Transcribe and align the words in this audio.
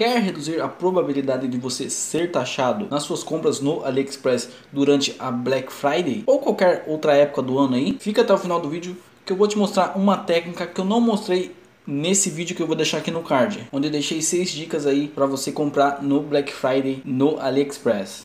Quer 0.00 0.18
reduzir 0.22 0.62
a 0.62 0.66
probabilidade 0.66 1.46
de 1.46 1.58
você 1.58 1.90
ser 1.90 2.30
taxado 2.30 2.88
nas 2.90 3.02
suas 3.02 3.22
compras 3.22 3.60
no 3.60 3.84
AliExpress 3.84 4.48
durante 4.72 5.14
a 5.18 5.30
Black 5.30 5.70
Friday 5.70 6.22
ou 6.24 6.38
qualquer 6.38 6.84
outra 6.86 7.14
época 7.14 7.42
do 7.42 7.58
ano 7.58 7.74
aí? 7.74 7.98
Fica 8.00 8.22
até 8.22 8.32
o 8.32 8.38
final 8.38 8.58
do 8.58 8.70
vídeo 8.70 8.96
que 9.26 9.30
eu 9.30 9.36
vou 9.36 9.46
te 9.46 9.58
mostrar 9.58 9.98
uma 9.98 10.16
técnica 10.16 10.66
que 10.66 10.80
eu 10.80 10.86
não 10.86 11.02
mostrei 11.02 11.54
nesse 11.86 12.30
vídeo 12.30 12.56
que 12.56 12.62
eu 12.62 12.66
vou 12.66 12.74
deixar 12.74 12.96
aqui 12.96 13.10
no 13.10 13.22
card, 13.22 13.68
onde 13.70 13.88
eu 13.88 13.90
deixei 13.90 14.22
seis 14.22 14.48
dicas 14.48 14.86
aí 14.86 15.06
para 15.06 15.26
você 15.26 15.52
comprar 15.52 16.02
no 16.02 16.22
Black 16.22 16.50
Friday 16.50 17.02
no 17.04 17.38
AliExpress. 17.38 18.22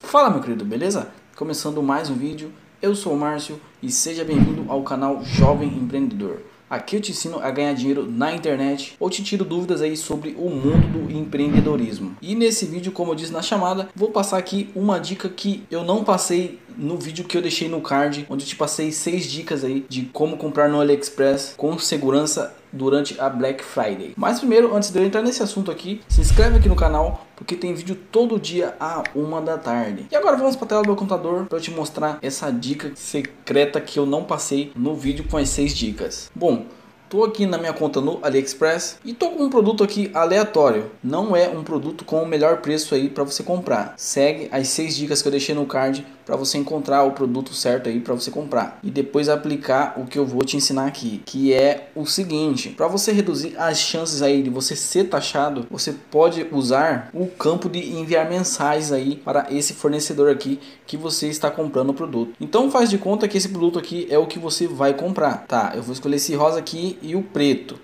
Fala 0.00 0.28
meu 0.28 0.42
querido, 0.42 0.62
beleza? 0.62 1.08
Começando 1.36 1.82
mais 1.82 2.10
um 2.10 2.14
vídeo, 2.16 2.52
eu 2.82 2.94
sou 2.94 3.14
o 3.14 3.18
Márcio 3.18 3.58
e 3.82 3.90
seja 3.90 4.22
bem-vindo 4.22 4.70
ao 4.70 4.82
canal 4.82 5.24
Jovem 5.24 5.68
Empreendedor. 5.68 6.42
Aqui 6.68 6.96
eu 6.96 7.00
te 7.00 7.12
ensino 7.12 7.38
a 7.38 7.48
ganhar 7.50 7.72
dinheiro 7.74 8.10
na 8.10 8.34
internet 8.34 8.96
ou 8.98 9.08
te 9.08 9.22
tiro 9.22 9.44
dúvidas 9.44 9.80
aí 9.80 9.96
sobre 9.96 10.34
o 10.36 10.50
mundo 10.50 10.88
do 10.88 11.12
empreendedorismo. 11.16 12.16
E 12.20 12.34
nesse 12.34 12.66
vídeo, 12.66 12.90
como 12.90 13.12
eu 13.12 13.14
disse 13.14 13.32
na 13.32 13.40
chamada, 13.40 13.88
vou 13.94 14.10
passar 14.10 14.36
aqui 14.36 14.68
uma 14.74 14.98
dica 14.98 15.28
que 15.28 15.62
eu 15.70 15.84
não 15.84 16.02
passei 16.02 16.58
no 16.76 16.96
vídeo 16.96 17.24
que 17.24 17.36
eu 17.36 17.42
deixei 17.42 17.68
no 17.68 17.80
card, 17.80 18.26
onde 18.28 18.44
eu 18.44 18.48
te 18.48 18.56
passei 18.56 18.92
seis 18.92 19.26
dicas 19.26 19.64
aí 19.64 19.84
de 19.88 20.02
como 20.12 20.36
comprar 20.36 20.68
no 20.68 20.80
AliExpress 20.80 21.54
com 21.56 21.78
segurança 21.78 22.54
durante 22.72 23.18
a 23.20 23.28
Black 23.28 23.64
Friday. 23.64 24.12
Mas 24.16 24.38
primeiro, 24.38 24.74
antes 24.74 24.90
de 24.90 24.98
eu 24.98 25.04
entrar 25.04 25.22
nesse 25.22 25.42
assunto 25.42 25.70
aqui, 25.70 26.00
se 26.08 26.20
inscreve 26.20 26.58
aqui 26.58 26.68
no 26.68 26.76
canal 26.76 27.26
porque 27.34 27.54
tem 27.54 27.74
vídeo 27.74 27.96
todo 28.10 28.40
dia 28.40 28.74
a 28.80 29.02
uma 29.14 29.40
da 29.40 29.58
tarde. 29.58 30.06
E 30.10 30.16
agora 30.16 30.36
vamos 30.36 30.56
para 30.56 30.64
a 30.64 30.68
tela 30.68 30.82
do 30.82 30.88
meu 30.88 30.96
computador 30.96 31.46
para 31.46 31.60
te 31.60 31.70
mostrar 31.70 32.18
essa 32.22 32.50
dica 32.50 32.92
secreta 32.94 33.80
que 33.80 33.98
eu 33.98 34.06
não 34.06 34.24
passei 34.24 34.72
no 34.74 34.94
vídeo 34.94 35.24
com 35.30 35.36
as 35.36 35.48
seis 35.48 35.74
dicas. 35.74 36.30
Bom, 36.34 36.66
Tô 37.08 37.22
aqui 37.22 37.46
na 37.46 37.56
minha 37.56 37.72
conta 37.72 38.00
no 38.00 38.18
AliExpress 38.20 38.98
e 39.04 39.14
tô 39.14 39.30
com 39.30 39.44
um 39.44 39.48
produto 39.48 39.84
aqui 39.84 40.10
aleatório. 40.12 40.90
Não 41.04 41.36
é 41.36 41.48
um 41.48 41.62
produto 41.62 42.04
com 42.04 42.20
o 42.20 42.26
melhor 42.26 42.56
preço 42.56 42.96
aí 42.96 43.08
para 43.08 43.22
você 43.22 43.44
comprar. 43.44 43.94
Segue 43.96 44.48
as 44.50 44.66
seis 44.66 44.96
dicas 44.96 45.22
que 45.22 45.28
eu 45.28 45.30
deixei 45.30 45.54
no 45.54 45.66
card 45.66 46.04
para 46.26 46.36
você 46.36 46.58
encontrar 46.58 47.04
o 47.04 47.12
produto 47.12 47.54
certo 47.54 47.88
aí 47.88 48.00
para 48.00 48.12
você 48.12 48.32
comprar 48.32 48.80
e 48.82 48.90
depois 48.90 49.28
aplicar 49.28 49.94
o 49.96 50.04
que 50.04 50.18
eu 50.18 50.26
vou 50.26 50.44
te 50.44 50.56
ensinar 50.56 50.86
aqui, 50.86 51.22
que 51.24 51.54
é 51.54 51.88
o 51.94 52.04
seguinte: 52.04 52.70
para 52.70 52.88
você 52.88 53.12
reduzir 53.12 53.54
as 53.56 53.78
chances 53.78 54.20
aí 54.20 54.42
de 54.42 54.50
você 54.50 54.74
ser 54.74 55.04
taxado, 55.04 55.66
você 55.70 55.94
pode 56.10 56.46
usar 56.50 57.08
o 57.14 57.26
campo 57.26 57.68
de 57.68 57.78
enviar 57.96 58.28
mensagens 58.28 58.90
aí 58.90 59.16
para 59.16 59.46
esse 59.50 59.74
fornecedor 59.74 60.28
aqui 60.28 60.58
que 60.86 60.96
você 60.96 61.28
está 61.28 61.50
comprando 61.50 61.90
o 61.90 61.94
produto. 61.94 62.34
Então 62.40 62.70
faz 62.70 62.90
de 62.90 62.98
conta 62.98 63.28
que 63.28 63.38
esse 63.38 63.48
produto 63.48 63.78
aqui 63.78 64.08
é 64.10 64.18
o 64.18 64.26
que 64.26 64.38
você 64.38 64.66
vai 64.66 64.92
comprar. 64.94 65.46
Tá, 65.46 65.72
eu 65.76 65.82
vou 65.82 65.92
escolher 65.92 66.16
esse 66.16 66.34
rosa 66.34 66.58
aqui 66.58 66.98
e 67.00 67.14
o 67.14 67.22
preto. 67.22 67.78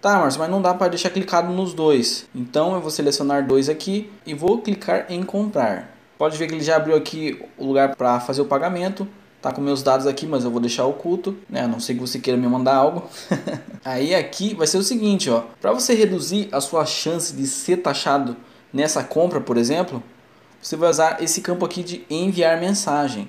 Tá, 0.00 0.18
Márcio, 0.18 0.40
mas 0.40 0.50
não 0.50 0.60
dá 0.60 0.74
para 0.74 0.88
deixar 0.88 1.08
clicado 1.08 1.50
nos 1.50 1.72
dois. 1.72 2.26
Então 2.34 2.74
eu 2.74 2.80
vou 2.80 2.90
selecionar 2.90 3.46
dois 3.46 3.70
aqui 3.70 4.10
e 4.26 4.34
vou 4.34 4.58
clicar 4.58 5.06
em 5.08 5.22
comprar. 5.22 5.93
Pode 6.24 6.38
ver 6.38 6.46
que 6.46 6.54
ele 6.54 6.64
já 6.64 6.76
abriu 6.76 6.96
aqui 6.96 7.38
o 7.58 7.66
lugar 7.66 7.94
para 7.96 8.18
fazer 8.18 8.40
o 8.40 8.46
pagamento. 8.46 9.06
Tá 9.42 9.52
com 9.52 9.60
meus 9.60 9.82
dados 9.82 10.06
aqui, 10.06 10.26
mas 10.26 10.42
eu 10.42 10.50
vou 10.50 10.58
deixar 10.58 10.86
oculto, 10.86 11.36
né? 11.50 11.64
A 11.64 11.68
não 11.68 11.78
sei 11.78 11.94
que 11.94 12.00
você 12.00 12.18
queira 12.18 12.40
me 12.40 12.48
mandar 12.48 12.76
algo. 12.76 13.06
Aí 13.84 14.14
aqui 14.14 14.54
vai 14.54 14.66
ser 14.66 14.78
o 14.78 14.82
seguinte, 14.82 15.28
ó. 15.28 15.42
Para 15.60 15.70
você 15.72 15.92
reduzir 15.92 16.48
a 16.50 16.62
sua 16.62 16.86
chance 16.86 17.34
de 17.34 17.46
ser 17.46 17.76
taxado 17.76 18.38
nessa 18.72 19.04
compra, 19.04 19.38
por 19.38 19.58
exemplo, 19.58 20.02
você 20.62 20.76
vai 20.76 20.88
usar 20.88 21.22
esse 21.22 21.42
campo 21.42 21.66
aqui 21.66 21.82
de 21.82 22.06
enviar 22.08 22.58
mensagem. 22.58 23.28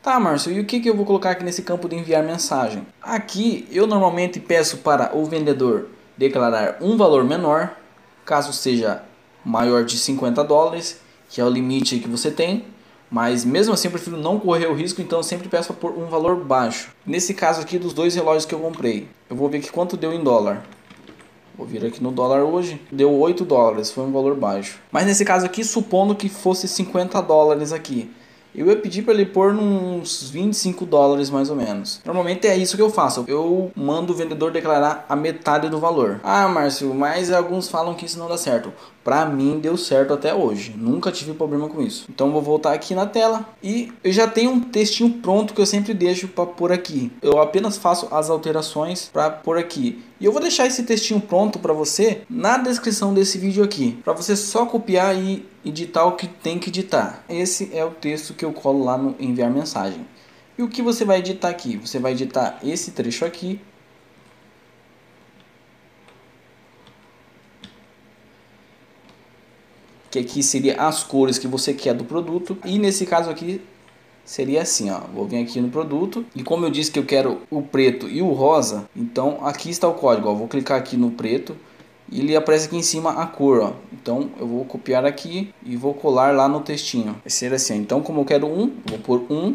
Tá, 0.00 0.20
Márcio, 0.20 0.52
e 0.52 0.60
o 0.60 0.64
que, 0.64 0.78
que 0.78 0.88
eu 0.88 0.94
vou 0.94 1.04
colocar 1.04 1.32
aqui 1.32 1.42
nesse 1.42 1.62
campo 1.62 1.88
de 1.88 1.96
enviar 1.96 2.22
mensagem? 2.22 2.86
Aqui 3.02 3.66
eu 3.72 3.88
normalmente 3.88 4.38
peço 4.38 4.76
para 4.76 5.16
o 5.16 5.24
vendedor 5.24 5.88
declarar 6.16 6.76
um 6.80 6.96
valor 6.96 7.24
menor, 7.24 7.76
caso 8.24 8.52
seja 8.52 9.02
maior 9.44 9.84
de 9.84 9.98
50 9.98 10.44
dólares, 10.44 11.04
que 11.36 11.40
é 11.42 11.44
o 11.44 11.50
limite 11.50 11.98
que 11.98 12.08
você 12.08 12.30
tem. 12.30 12.64
Mas 13.10 13.44
mesmo 13.44 13.74
assim 13.74 13.88
eu 13.88 13.92
prefiro 13.92 14.16
não 14.16 14.40
correr 14.40 14.68
o 14.68 14.72
risco, 14.72 15.02
então 15.02 15.22
sempre 15.22 15.50
peço 15.50 15.74
por 15.74 15.92
um 15.92 16.06
valor 16.06 16.34
baixo. 16.36 16.88
Nesse 17.04 17.34
caso 17.34 17.60
aqui 17.60 17.78
dos 17.78 17.92
dois 17.92 18.14
relógios 18.14 18.46
que 18.46 18.54
eu 18.54 18.58
comprei, 18.58 19.06
eu 19.28 19.36
vou 19.36 19.46
ver 19.46 19.60
que 19.60 19.70
quanto 19.70 19.98
deu 19.98 20.14
em 20.14 20.24
dólar. 20.24 20.64
Vou 21.54 21.66
vir 21.66 21.84
aqui 21.84 22.02
no 22.02 22.10
dólar 22.10 22.42
hoje, 22.42 22.80
deu 22.90 23.12
8 23.12 23.44
dólares, 23.44 23.90
foi 23.90 24.04
um 24.04 24.12
valor 24.12 24.34
baixo. 24.34 24.78
Mas 24.90 25.04
nesse 25.04 25.26
caso 25.26 25.44
aqui, 25.44 25.62
supondo 25.62 26.14
que 26.14 26.30
fosse 26.30 26.66
50 26.66 27.20
dólares 27.20 27.70
aqui, 27.70 28.10
eu 28.56 28.66
ia 28.66 28.76
pedir 28.76 29.02
para 29.02 29.14
ele 29.14 29.26
pôr 29.26 29.54
uns 29.54 30.30
25 30.30 30.86
dólares 30.86 31.30
mais 31.30 31.50
ou 31.50 31.56
menos. 31.56 32.00
Normalmente 32.04 32.46
é 32.46 32.56
isso 32.56 32.76
que 32.76 32.82
eu 32.82 32.90
faço. 32.90 33.24
Eu 33.28 33.70
mando 33.74 34.12
o 34.12 34.16
vendedor 34.16 34.50
declarar 34.50 35.04
a 35.08 35.14
metade 35.14 35.68
do 35.68 35.78
valor. 35.78 36.20
Ah, 36.22 36.48
Márcio, 36.48 36.94
mas 36.94 37.30
alguns 37.30 37.68
falam 37.68 37.94
que 37.94 38.06
isso 38.06 38.18
não 38.18 38.28
dá 38.28 38.36
certo. 38.36 38.72
Pra 39.04 39.24
mim 39.24 39.60
deu 39.60 39.76
certo 39.76 40.14
até 40.14 40.34
hoje. 40.34 40.74
Nunca 40.76 41.12
tive 41.12 41.32
problema 41.32 41.68
com 41.68 41.80
isso. 41.80 42.06
Então 42.08 42.32
vou 42.32 42.42
voltar 42.42 42.72
aqui 42.72 42.94
na 42.94 43.06
tela 43.06 43.46
e 43.62 43.92
eu 44.02 44.12
já 44.12 44.26
tenho 44.26 44.50
um 44.50 44.60
textinho 44.60 45.10
pronto 45.22 45.54
que 45.54 45.60
eu 45.60 45.66
sempre 45.66 45.94
deixo 45.94 46.26
para 46.28 46.46
pôr 46.46 46.72
aqui. 46.72 47.12
Eu 47.22 47.40
apenas 47.40 47.76
faço 47.76 48.08
as 48.10 48.30
alterações 48.30 49.08
para 49.12 49.30
pôr 49.30 49.58
aqui. 49.58 50.02
E 50.18 50.24
eu 50.24 50.32
vou 50.32 50.40
deixar 50.40 50.66
esse 50.66 50.82
textinho 50.82 51.20
pronto 51.20 51.58
para 51.58 51.74
você 51.74 52.22
na 52.28 52.56
descrição 52.56 53.12
desse 53.12 53.36
vídeo 53.36 53.62
aqui, 53.62 53.98
para 54.02 54.14
você 54.14 54.34
só 54.34 54.64
copiar 54.64 55.14
e 55.14 55.46
editar 55.64 56.06
o 56.06 56.12
que 56.12 56.26
tem 56.26 56.58
que 56.58 56.70
editar. 56.70 57.22
Esse 57.28 57.70
é 57.76 57.84
o 57.84 57.90
texto 57.90 58.32
que 58.32 58.44
eu 58.44 58.52
colo 58.52 58.82
lá 58.82 58.96
no 58.96 59.14
enviar 59.20 59.50
mensagem. 59.50 60.06
E 60.56 60.62
o 60.62 60.68
que 60.68 60.80
você 60.80 61.04
vai 61.04 61.18
editar 61.18 61.50
aqui? 61.50 61.76
Você 61.76 61.98
vai 61.98 62.12
editar 62.12 62.58
esse 62.62 62.92
trecho 62.92 63.26
aqui 63.26 63.60
que 70.10 70.18
aqui 70.18 70.42
seria 70.42 70.80
as 70.80 71.02
cores 71.02 71.38
que 71.38 71.46
você 71.46 71.74
quer 71.74 71.92
do 71.92 72.04
produto. 72.04 72.56
E 72.64 72.78
nesse 72.78 73.04
caso 73.04 73.28
aqui 73.28 73.60
seria 74.26 74.60
assim, 74.60 74.90
ó. 74.90 75.00
Vou 75.14 75.26
vir 75.26 75.42
aqui 75.42 75.58
no 75.58 75.70
produto 75.70 76.26
e 76.34 76.42
como 76.42 76.66
eu 76.66 76.70
disse 76.70 76.90
que 76.90 76.98
eu 76.98 77.06
quero 77.06 77.40
o 77.50 77.62
preto 77.62 78.06
e 78.06 78.20
o 78.20 78.30
rosa, 78.32 78.86
então 78.94 79.38
aqui 79.42 79.70
está 79.70 79.88
o 79.88 79.94
código, 79.94 80.28
ó. 80.28 80.34
Vou 80.34 80.46
clicar 80.46 80.78
aqui 80.78 80.98
no 80.98 81.12
preto 81.12 81.56
e 82.12 82.20
ele 82.20 82.36
aparece 82.36 82.66
aqui 82.66 82.76
em 82.76 82.82
cima 82.82 83.12
a 83.12 83.26
cor, 83.26 83.60
ó. 83.60 83.72
Então 83.90 84.30
eu 84.38 84.46
vou 84.46 84.64
copiar 84.66 85.06
aqui 85.06 85.54
e 85.64 85.76
vou 85.76 85.94
colar 85.94 86.34
lá 86.34 86.46
no 86.46 86.60
textinho. 86.60 87.12
Vai 87.22 87.30
ser 87.30 87.54
assim, 87.54 87.76
então 87.76 88.02
como 88.02 88.20
eu 88.20 88.24
quero 88.26 88.46
um, 88.46 88.70
vou 88.84 88.98
pôr 88.98 89.22
um 89.30 89.54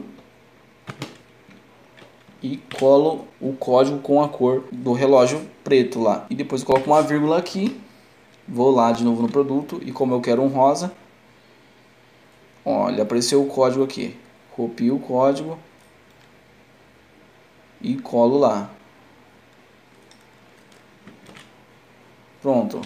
e 2.41 2.57
colo 2.79 3.27
o 3.39 3.53
código 3.53 3.99
com 3.99 4.23
a 4.23 4.27
cor 4.27 4.63
do 4.71 4.93
relógio 4.93 5.41
preto 5.63 5.99
lá. 5.99 6.25
E 6.31 6.33
depois 6.33 6.63
coloco 6.63 6.89
uma 6.89 7.03
vírgula 7.03 7.37
aqui 7.37 7.79
Vou 8.47 8.69
lá 8.69 8.91
de 8.91 9.03
novo 9.03 9.21
no 9.21 9.29
produto 9.29 9.79
e 9.81 9.93
como 9.93 10.13
eu 10.13 10.19
quero 10.19 10.41
um 10.41 10.47
rosa, 10.47 10.91
olha, 12.65 13.03
apareceu 13.03 13.41
o 13.41 13.45
código 13.45 13.81
aqui. 13.81 14.17
Copio 14.55 14.95
o 14.95 14.99
código 14.99 15.57
e 17.81 17.95
colo 17.95 18.37
lá. 18.37 18.69
Pronto. 22.41 22.81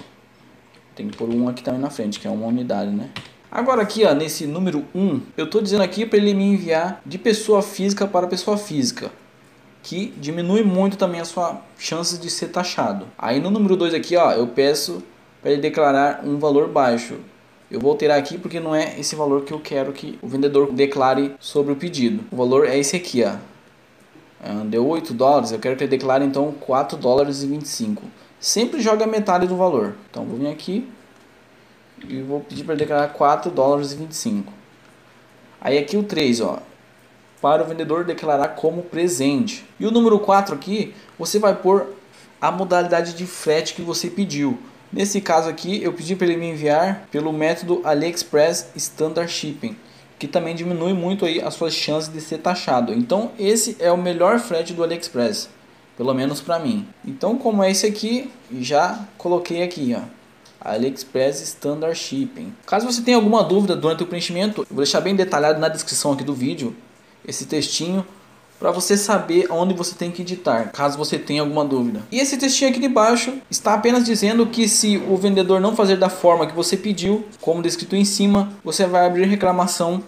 Tem 0.95 1.09
que 1.09 1.17
pôr 1.17 1.29
um 1.29 1.47
aqui 1.47 1.63
também 1.63 1.81
na 1.81 1.89
frente, 1.89 2.19
que 2.19 2.27
é 2.27 2.29
uma 2.29 2.47
unidade, 2.47 2.91
né? 2.91 3.09
Agora 3.51 3.81
aqui, 3.81 4.03
ó, 4.05 4.13
nesse 4.13 4.45
número 4.45 4.85
1, 4.93 5.21
eu 5.37 5.45
estou 5.45 5.61
dizendo 5.61 5.83
aqui 5.83 6.05
para 6.05 6.17
ele 6.17 6.33
me 6.33 6.43
enviar 6.43 7.01
de 7.05 7.17
pessoa 7.17 7.61
física 7.61 8.05
para 8.05 8.27
pessoa 8.27 8.57
física, 8.57 9.11
que 9.81 10.07
diminui 10.17 10.61
muito 10.63 10.97
também 10.97 11.21
a 11.21 11.25
sua 11.25 11.61
chance 11.77 12.17
de 12.17 12.29
ser 12.29 12.47
taxado. 12.49 13.07
Aí 13.17 13.39
no 13.39 13.49
número 13.49 13.77
2 13.77 13.93
aqui, 13.93 14.17
ó, 14.17 14.31
eu 14.31 14.47
peço 14.47 15.01
para 15.41 15.51
ele 15.51 15.61
declarar 15.61 16.21
um 16.25 16.37
valor 16.37 16.67
baixo. 16.67 17.17
Eu 17.69 17.79
vou 17.79 17.91
alterar 17.91 18.17
aqui 18.17 18.37
porque 18.37 18.59
não 18.59 18.75
é 18.75 18.99
esse 18.99 19.15
valor 19.15 19.43
que 19.43 19.51
eu 19.51 19.59
quero 19.59 19.91
que 19.91 20.19
o 20.21 20.27
vendedor 20.27 20.71
declare 20.71 21.35
sobre 21.39 21.73
o 21.73 21.75
pedido. 21.75 22.23
O 22.31 22.35
valor 22.35 22.67
é 22.67 22.77
esse 22.77 22.95
aqui, 22.95 23.23
ó. 23.23 23.35
Ah, 24.43 24.63
deu 24.63 24.87
8 24.87 25.13
dólares, 25.13 25.51
eu 25.51 25.57
quero 25.57 25.75
que 25.75 25.83
ele 25.83 25.89
declare 25.89 26.23
então 26.23 26.51
4 26.51 26.97
dólares 26.97 27.41
e 27.41 27.47
25. 27.47 28.03
Sempre 28.39 28.79
joga 28.79 29.07
metade 29.07 29.47
do 29.47 29.57
valor. 29.57 29.95
Então 30.09 30.23
vou 30.23 30.37
vir 30.37 30.47
aqui 30.47 30.87
e 32.07 32.21
vou 32.21 32.41
pedir 32.41 32.63
para 32.63 32.75
declarar 32.75 33.07
4 33.07 33.49
dólares 33.49 33.93
e 33.93 33.95
25. 33.95 34.53
Aí 35.59 35.79
aqui 35.79 35.97
o 35.97 36.03
3, 36.03 36.41
ó, 36.41 36.59
para 37.41 37.63
o 37.63 37.65
vendedor 37.65 38.03
declarar 38.03 38.49
como 38.49 38.83
presente. 38.83 39.65
E 39.79 39.87
o 39.87 39.91
número 39.91 40.19
4 40.19 40.53
aqui, 40.53 40.93
você 41.17 41.39
vai 41.39 41.55
pôr 41.55 41.95
a 42.39 42.51
modalidade 42.51 43.15
de 43.15 43.25
frete 43.25 43.73
que 43.73 43.81
você 43.81 44.09
pediu. 44.09 44.59
Nesse 44.95 45.19
caso 45.19 45.49
aqui, 45.49 45.83
eu 45.83 45.91
pedi 45.91 46.15
para 46.15 46.25
ele 46.25 46.37
me 46.37 46.51
enviar 46.51 47.05
pelo 47.11 47.33
método 47.33 47.81
AliExpress 47.83 48.67
Standard 48.77 49.29
Shipping, 49.29 49.75
que 50.17 50.25
também 50.25 50.55
diminui 50.55 50.93
muito 50.93 51.25
aí 51.25 51.41
as 51.41 51.53
suas 51.53 51.73
chances 51.73 52.09
de 52.09 52.21
ser 52.21 52.37
taxado. 52.37 52.93
Então, 52.93 53.31
esse 53.37 53.75
é 53.81 53.91
o 53.91 53.97
melhor 53.97 54.39
frete 54.39 54.71
do 54.71 54.81
AliExpress, 54.81 55.49
pelo 55.97 56.13
menos 56.13 56.39
para 56.39 56.59
mim. 56.59 56.87
Então, 57.05 57.37
como 57.37 57.61
é 57.61 57.69
esse 57.69 57.85
aqui, 57.85 58.31
já 58.57 59.05
coloquei 59.17 59.63
aqui, 59.63 59.93
ó. 59.93 60.03
AliExpress 60.61 61.41
Standard 61.41 61.99
Shipping. 61.99 62.53
Caso 62.65 62.89
você 62.89 63.01
tenha 63.01 63.17
alguma 63.17 63.43
dúvida 63.43 63.75
durante 63.75 64.03
o 64.03 64.07
preenchimento, 64.07 64.61
eu 64.61 64.67
vou 64.69 64.77
deixar 64.77 65.01
bem 65.01 65.13
detalhado 65.13 65.59
na 65.59 65.67
descrição 65.67 66.13
aqui 66.13 66.23
do 66.23 66.33
vídeo 66.33 66.73
esse 67.27 67.45
textinho 67.45 68.05
para 68.59 68.71
você 68.71 68.97
saber 68.97 69.51
onde 69.51 69.73
você 69.73 69.95
tem 69.95 70.11
que 70.11 70.21
editar, 70.21 70.71
caso 70.71 70.97
você 70.97 71.17
tenha 71.19 71.41
alguma 71.41 71.65
dúvida. 71.65 72.01
E 72.11 72.19
esse 72.19 72.37
textinho 72.37 72.69
aqui 72.69 72.79
de 72.79 72.87
baixo 72.87 73.33
está 73.49 73.73
apenas 73.73 74.05
dizendo 74.05 74.47
que 74.47 74.67
se 74.67 74.97
o 74.97 75.17
vendedor 75.17 75.59
não 75.59 75.75
fazer 75.75 75.97
da 75.97 76.09
forma 76.09 76.47
que 76.47 76.55
você 76.55 76.77
pediu, 76.77 77.25
como 77.41 77.61
descrito 77.61 77.95
em 77.95 78.05
cima, 78.05 78.53
você 78.63 78.85
vai 78.85 79.05
abrir 79.05 79.25
reclamação 79.25 80.01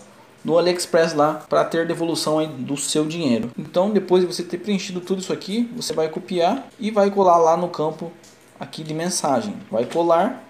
no 0.43 0.57
AliExpress 0.57 1.13
lá 1.13 1.45
para 1.49 1.65
ter 1.65 1.85
devolução 1.85 2.45
do 2.47 2.77
seu 2.77 3.05
dinheiro. 3.05 3.51
Então, 3.57 3.91
depois 3.91 4.21
de 4.21 4.33
você 4.33 4.43
ter 4.43 4.57
preenchido 4.57 5.01
tudo 5.01 5.19
isso 5.19 5.33
aqui, 5.33 5.69
você 5.75 5.93
vai 5.93 6.07
copiar 6.07 6.67
e 6.79 6.89
vai 6.89 7.11
colar 7.11 7.37
lá 7.37 7.57
no 7.57 7.67
campo 7.67 8.11
aqui 8.59 8.83
de 8.83 8.93
mensagem. 8.93 9.55
Vai 9.69 9.85
colar. 9.85 10.43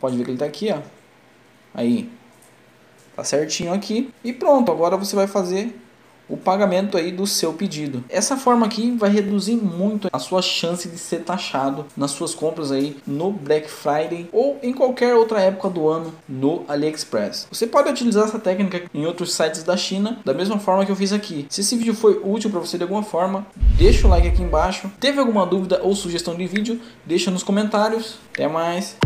Pode 0.00 0.16
ver 0.16 0.24
que 0.24 0.30
ele 0.30 0.36
está 0.36 0.46
aqui, 0.46 0.72
ó. 0.72 0.78
Aí. 1.72 2.10
Tá 3.14 3.22
certinho 3.22 3.72
aqui. 3.72 4.12
E 4.24 4.32
pronto, 4.32 4.72
agora 4.72 4.96
você 4.96 5.14
vai 5.14 5.28
fazer 5.28 5.78
o 6.28 6.36
pagamento 6.36 6.96
aí 6.96 7.10
do 7.12 7.26
seu 7.26 7.52
pedido. 7.52 8.04
Essa 8.08 8.36
forma 8.36 8.66
aqui 8.66 8.90
vai 8.92 9.10
reduzir 9.10 9.56
muito 9.56 10.08
a 10.12 10.18
sua 10.18 10.42
chance 10.42 10.88
de 10.88 10.98
ser 10.98 11.20
taxado 11.20 11.86
nas 11.96 12.10
suas 12.10 12.34
compras 12.34 12.70
aí 12.72 12.96
no 13.06 13.30
Black 13.30 13.70
Friday 13.70 14.28
ou 14.32 14.58
em 14.62 14.72
qualquer 14.72 15.14
outra 15.14 15.40
época 15.40 15.68
do 15.68 15.88
ano 15.88 16.14
no 16.28 16.64
AliExpress. 16.68 17.48
Você 17.50 17.66
pode 17.66 17.90
utilizar 17.90 18.24
essa 18.24 18.38
técnica 18.38 18.82
em 18.92 19.06
outros 19.06 19.34
sites 19.34 19.62
da 19.62 19.76
China 19.76 20.18
da 20.24 20.34
mesma 20.34 20.58
forma 20.58 20.84
que 20.84 20.92
eu 20.92 20.96
fiz 20.96 21.12
aqui. 21.12 21.46
Se 21.48 21.60
esse 21.60 21.76
vídeo 21.76 21.94
foi 21.94 22.20
útil 22.22 22.50
para 22.50 22.60
você 22.60 22.76
de 22.76 22.82
alguma 22.82 23.02
forma, 23.02 23.46
deixa 23.76 24.06
o 24.06 24.10
like 24.10 24.28
aqui 24.28 24.42
embaixo. 24.42 24.90
Teve 25.00 25.18
alguma 25.20 25.46
dúvida 25.46 25.80
ou 25.82 25.94
sugestão 25.94 26.34
de 26.34 26.46
vídeo? 26.46 26.80
Deixa 27.04 27.30
nos 27.30 27.42
comentários. 27.42 28.18
Até 28.32 28.48
mais. 28.48 28.96